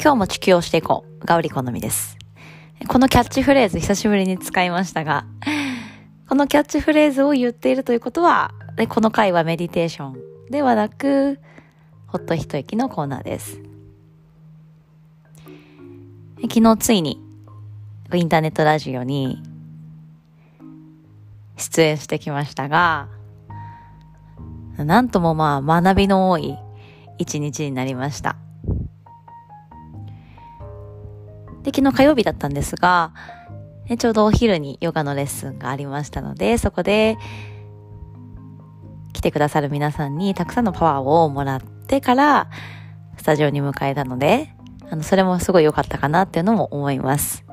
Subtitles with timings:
[0.00, 1.26] 今日も地球をしていこう。
[1.26, 2.16] ガウリコのみです。
[2.86, 5.26] このキャッチフレーズ久しぶりに使いましたが、
[6.28, 11.40] このキャッチフレーズを言っているということは、でこの回はメディテーションではなく、
[12.06, 13.60] ほっと一息のコーナーです。
[16.42, 17.20] 昨日ついに、
[18.14, 19.42] インターネットラジオに
[21.56, 23.08] 出演してきましたが、
[24.76, 26.56] なんともまあ学びの多い
[27.18, 28.36] 一日になりました。
[31.62, 33.12] で、昨日火曜日だったんですが、
[33.88, 37.16] ね、ちょうどお昼にヨガのレッスンがありましたので、そこで
[39.12, 42.50] 来てくださる皆さんにたくさんのパワーをもらってから、
[43.16, 44.54] スタジオに迎えたので、
[44.90, 47.44] あの、それもすごい良かったかなっていうのも思います。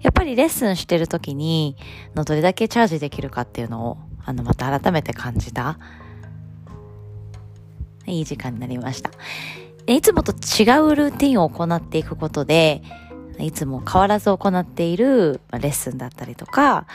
[0.00, 1.76] やっぱりレッスンしてる時に、
[2.14, 5.78] のどれだけチャージできるかっていうのを、あの、また改めて感じた、
[8.06, 9.10] いい時間になりました。
[9.86, 12.82] いつもと違うルーティンを行っていくことで、
[13.38, 16.86] いつも変わらず行っているレッスンだったりとか、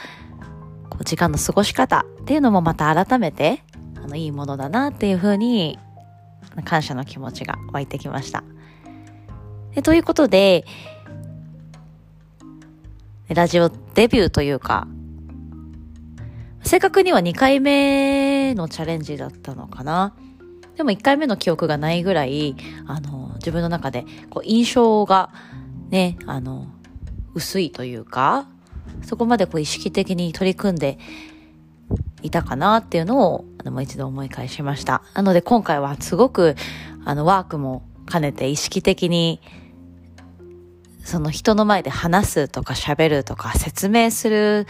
[1.04, 3.62] 時間の過ごし方っていうのもまた改めて、
[4.02, 5.78] あの、いいものだなっていうふうに、
[6.64, 8.42] 感謝の気持ちが湧いてきました。
[9.74, 10.64] でということで、
[13.28, 14.88] ラジオデビューというか、
[16.62, 20.14] 正確には2回目のチャレンジだったのかな。
[20.76, 25.30] でも1回目の記憶がないぐらい、あの、自分の中で、こう、印象が、
[25.90, 26.66] ね、あの、
[27.34, 28.46] 薄いというか、
[29.02, 30.98] そこまでこう意識的に取り組んで
[32.22, 35.02] いたかなっていうのを、あの、もう一度思い返しました。
[35.14, 36.56] なので今回はすごく、
[37.04, 39.40] あの、ワークも兼ねて意識的に
[41.04, 44.66] その人の前で話すとか喋るとか説明する、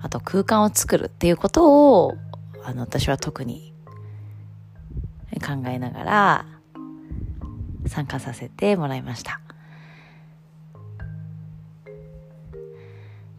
[0.00, 2.14] あと空間を作るっていうことを、
[2.64, 3.74] あの、私は特に
[5.34, 6.46] 考えながら
[7.86, 9.40] 参加させてもらいました。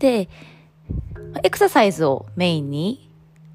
[0.02, 0.30] で、
[1.44, 3.08] エクササイズをメインに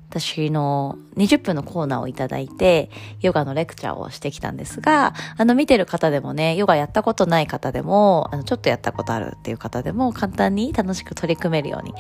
[0.09, 2.89] 私の20分のコーナーをいただいて、
[3.21, 11.93] ヨガのレクチャーをしてきたんですが、あの見てる方でもね、ヨガやったことない方でも、あのちょっとやったことあるっていう方でも簡単に楽しく取り組めるように。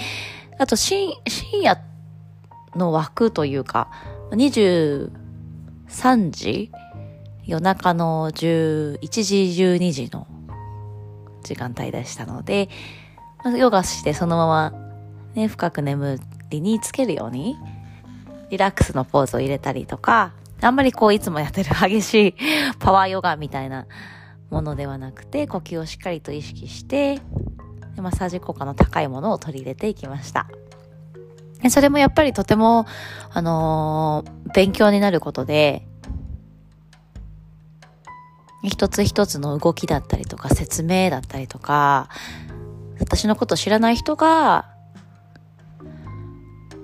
[0.58, 1.12] あと、深
[1.60, 1.80] 夜
[2.76, 3.90] の枠というか、
[4.30, 5.10] 23
[6.30, 6.70] 時
[7.44, 10.28] 夜中の11時、12時の
[11.42, 12.68] 時間帯でしたので、
[13.50, 14.86] ヨガしてそのまま
[15.36, 16.18] ね、深く眠
[16.48, 17.56] りにつけるように、
[18.48, 22.34] リラックスのポーズを入れたりとか、あんまりこういつもやってる激しい
[22.80, 23.86] パワーヨガみたいな
[24.50, 27.20] ものではなくて、呼吸をしっかりと意識して、
[27.98, 30.46] マッサージ効果の高いものを取り入れていきました。
[31.68, 32.86] それもやっぱりとても、
[33.32, 35.86] あのー、勉強になることで、
[38.62, 42.08] 一つ一つの動きだったりとか説明だったりとか、
[42.98, 44.68] 私のこと知らない人が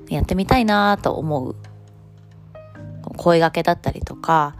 [0.09, 1.57] やってみたいなと思う。
[3.17, 4.57] 声がけだったりとか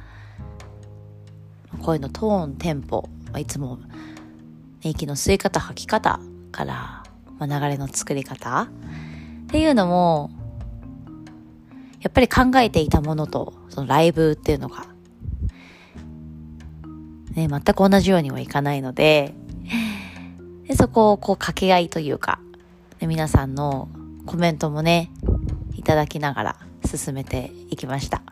[1.81, 3.09] 声のトーンテンポ
[3.39, 3.79] いつも
[4.83, 6.21] 息の吸い方吐き方
[6.51, 7.03] から、
[7.39, 10.31] まあ、流れの作り方っていうのも
[12.03, 14.87] やっぱり考えていたものとそのライブっていうのが
[17.35, 19.35] ね、全く同じようにはいかないので、
[20.73, 22.41] でそこをこう掛け合いというか、
[22.99, 23.91] で皆さんの
[24.25, 25.11] コメントもね、
[25.75, 26.57] いただきながら
[26.87, 28.23] 進めていきました。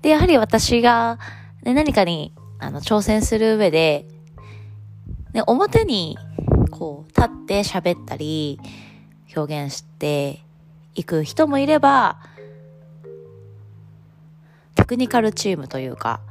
[0.00, 1.18] で、やはり私が、
[1.62, 4.06] ね、何かにあの挑戦する上で、
[5.34, 6.16] ね、表に
[6.70, 8.58] こう立って喋ったり
[9.36, 10.42] 表現して
[10.94, 12.18] いく人もいれば、
[14.74, 16.22] テクニカルチームというか、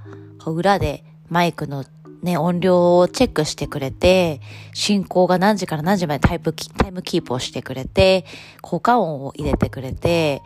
[0.48, 1.86] 裏でマイクの
[2.24, 4.40] ね、音量をチェックしてくれて、
[4.74, 8.26] 進行が何時から何時までタイプタイムキープをしてくれて、
[8.62, 10.42] 効果音を入れてくれて、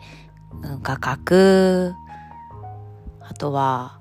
[0.82, 1.94] 画角、
[3.20, 4.00] あとは、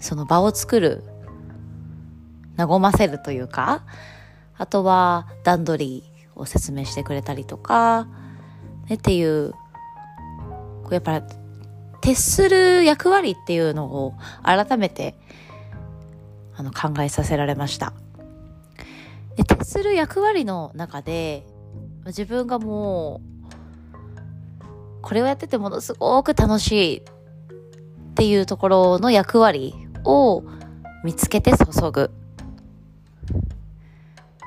[0.00, 1.04] その場を作る、
[2.56, 3.84] 和ませるというか、
[4.56, 6.04] あとは段取り
[6.36, 8.06] を説明してくれたりとか、
[8.88, 9.52] ね、っていう、
[10.84, 11.24] こうやっぱり
[12.04, 15.14] 徹する役割っていうのを改めて
[16.54, 17.94] あの考えさせられました。
[19.36, 21.46] で徹する役割の中で
[22.04, 24.64] 自分がもう
[25.00, 27.02] これをやっててものすごく楽しいっ
[28.16, 29.74] ていうところの役割
[30.04, 30.44] を
[31.04, 32.10] 見つけて注ぐ。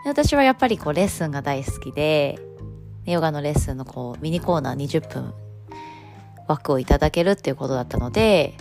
[0.03, 2.37] で私はやっぱりこうレッスンが大好きで、
[3.07, 5.33] ヨガのレッスンのこうミニコーナー20分
[6.47, 8.55] 枠をいただけるっていうことだったので、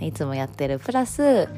[0.00, 1.48] いつもやってるプラス、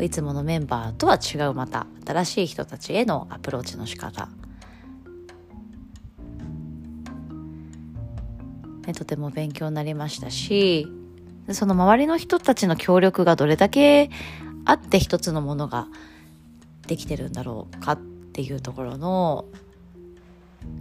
[0.00, 4.28] いつものメンバーとは違うまた新しい人たちへのアプローチの仕方。
[8.86, 10.88] ね、とても勉強になりましたし
[11.52, 14.10] その周りの人たちの協力がどれだけ
[14.64, 15.86] あって一つのものが
[16.86, 19.44] できてるんだろうかっていうところの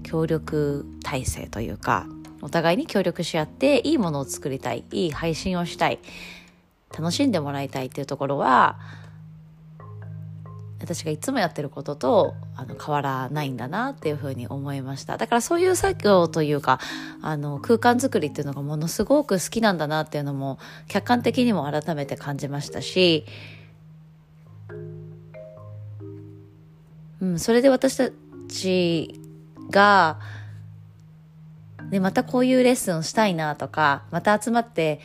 [0.03, 2.07] 協力体制というか
[2.41, 5.99] お互いに協力し合っていいものを作りたいいい配信をしたい
[6.97, 8.79] 楽しんでもらいたいっていうところは
[10.81, 15.17] 私がいつもやってることとあの変わらないんだなっていうふうに思いました。
[15.17, 16.79] だからそういう作業というか
[17.21, 20.57] あの空間づくりっていうのがものすごく好きなんだなっていうのも
[20.87, 23.25] 客観的にも改めて感じましたし、
[27.21, 28.09] うん、それで私た
[28.49, 29.20] ち
[29.71, 30.19] が、
[31.89, 34.99] ね、またこういうレッスンをしたいなとかまた集まって、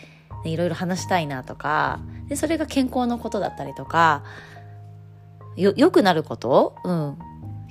[0.45, 4.25] ね、いろいろ話したいなとかでそれが健康のことだったりとか
[5.57, 6.77] よ、良くなること？
[6.85, 7.19] うん。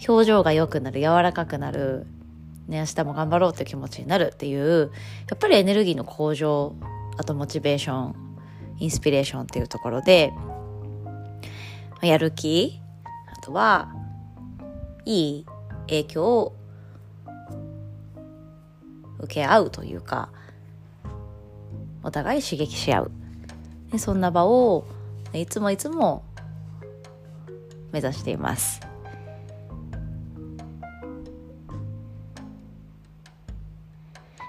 [0.10, 2.06] 表情が良くなる、柔らかくなる、
[2.68, 4.92] ね、明日も頑張ろうって気持ちになるっていう、
[5.30, 6.76] やっぱりエネルギーの向上、
[7.16, 8.16] あとモチベーション、
[8.80, 10.34] インスピレーションっていうところで、
[12.02, 12.82] やる気、
[13.38, 13.94] あとは、
[15.06, 15.46] いい
[15.88, 16.56] 影響を
[19.26, 20.30] 受け合うというか、
[22.04, 23.12] お互い刺激し合う。
[23.92, 24.86] でそんな場を、
[25.34, 26.24] いつもいつも
[27.92, 28.80] 目指しています。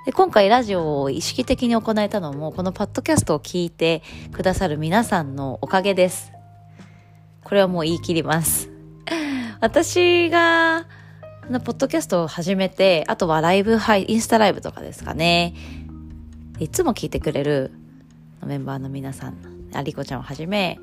[0.04, 6.30] で今回ラジオを意識的に行えたのもこのパッドキャストを聞いてくださる皆さんのおかげです。
[7.42, 8.70] これはもう言い切ります。
[9.60, 10.86] 私が
[11.46, 13.78] ポッドキャストを始めて、あとはライブ
[14.08, 15.54] インスタライブとかですかね。
[16.58, 17.72] いつも聞いてくれる
[18.44, 19.36] メンバーの皆さん、
[19.72, 20.80] ありこちゃんをはじめ、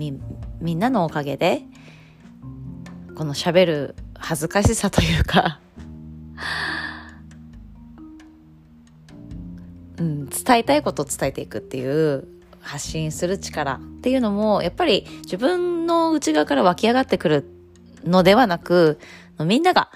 [0.00, 0.18] み
[0.60, 1.62] みんなのおかげで
[3.14, 5.60] この喋る恥ずかしさというか
[9.98, 12.26] うん、伝えたいことを伝えていくっていう
[12.62, 17.59] 発信する力っていうのもやっぱり自分の内側から湧き上がってくる
[18.04, 18.98] のではなく
[19.38, 19.90] みんなが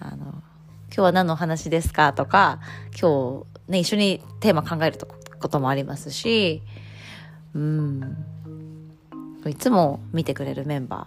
[0.00, 0.42] あの今
[0.88, 2.12] 日は何の話ですか？
[2.12, 2.60] とか
[3.00, 4.98] 今日ね一緒にテーマ考える
[5.40, 6.62] こともありますし
[7.54, 8.16] うん。
[9.46, 11.06] いつも見てくれるメンバ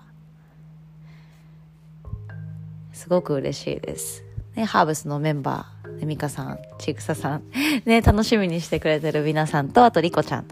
[2.94, 2.96] ー。
[2.96, 4.24] すごく嬉しいです。
[4.56, 7.44] ね、ハーブスのメンバー、ミカさん、ちぐささん、
[7.86, 10.48] ね、楽しみにしてくれてる皆さんと、あとリコちゃん、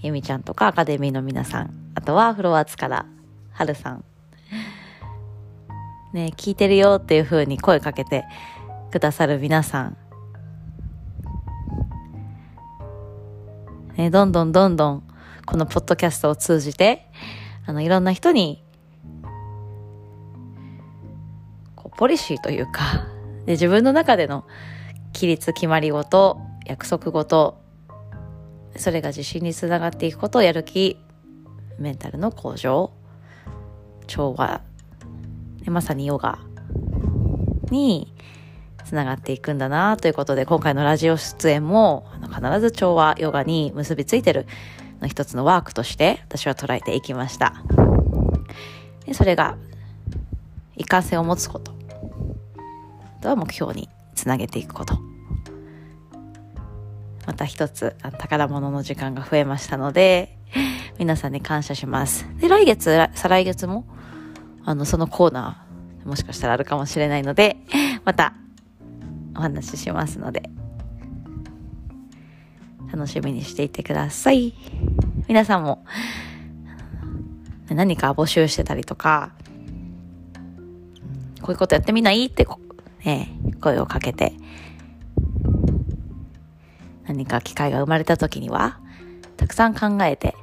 [0.00, 3.06] ゆみちゃんとかアカデミーの皆さん、あとはフロアーツから、
[3.52, 4.04] はるさん、
[6.12, 8.24] ね、聞いてるよっていう風に声かけて
[8.90, 9.96] くださる皆さん、
[13.96, 15.02] ね、どんどんどんどん
[15.46, 17.06] このポッドキャストを通じて、
[17.66, 18.64] あの、いろんな人に、
[21.76, 23.06] こう、ポリシーというか、
[23.46, 24.44] で、自分の中での
[25.12, 27.60] 規律、決まり事、約束事、
[28.76, 30.98] それが自信につながっていくことをやる気、
[31.78, 32.92] メンタルの向上、
[34.06, 34.62] 調和、
[35.68, 36.38] まさにヨガ
[37.70, 38.14] に
[38.84, 44.46] つながっていくんだなということで、今回のラジオ出演もあの必ず調和ヨガに結びついてる
[45.00, 47.62] の一つのワークとして私は捉えていきました。
[49.04, 49.56] でそれが
[50.76, 51.72] 一貫性を持つこと。
[53.18, 54.98] あとは目標につなげていくこと。
[57.26, 60.38] また一つ宝物の時間が増えましたので、
[60.98, 62.26] 皆さんに感謝します。
[62.38, 63.84] で、来月、再来月も、
[64.64, 67.56] あの、そのコーナー、もしかしたらあるかもしれないので、
[68.04, 68.34] また
[69.36, 70.50] お話ししますので、
[72.92, 74.54] 楽しみにしていてください。
[75.28, 75.84] 皆さんも
[77.68, 79.32] 何か募集してたりとか、
[81.40, 82.26] こういうことやってみない？
[82.26, 82.46] って
[83.04, 84.32] ね、声をかけて、
[87.06, 88.80] 何か機会が生まれた時には、
[89.36, 90.34] たくさん考えて、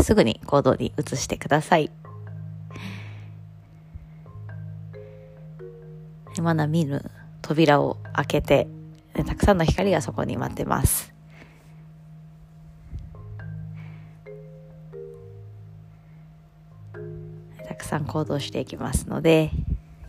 [0.00, 1.90] すぐに行動に移してください。
[6.42, 8.68] まだ見ぬ扉を開けて、
[9.14, 11.12] たくさんの光がそこに待ってます。
[17.66, 19.50] たくさん行動していきますので、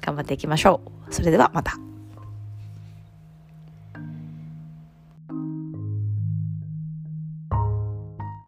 [0.02, 1.14] 頑張っていきましょう。
[1.14, 1.93] それではまた。